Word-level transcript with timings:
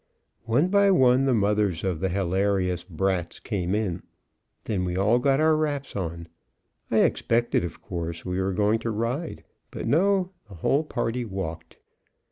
One 0.45 0.69
by 0.69 0.89
one 0.89 1.25
the 1.25 1.33
mothers 1.35 1.83
of 1.83 1.99
the 1.99 2.09
hilarious 2.09 2.83
"brats" 2.83 3.39
came 3.39 3.75
in; 3.75 4.01
then 4.63 4.83
we 4.83 4.97
all 4.97 5.19
got 5.19 5.39
our 5.39 5.55
wraps 5.55 5.95
on. 5.95 6.27
I 6.89 7.01
expected, 7.01 7.63
of 7.63 7.83
course, 7.83 8.25
we 8.25 8.41
were 8.41 8.51
going 8.53 8.79
to 8.79 8.89
ride, 8.89 9.43
but 9.69 9.85
no, 9.87 10.31
the 10.49 10.55
whole 10.55 10.83
party 10.85 11.23
walked. 11.23 11.77